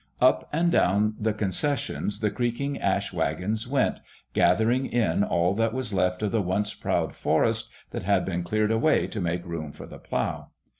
[0.19, 3.99] Up and down the concessions the creaking ash wagons went,
[4.33, 8.71] gathering in all that was left of the once proud forest that had been cleared
[8.71, 10.49] away to make room for the plow.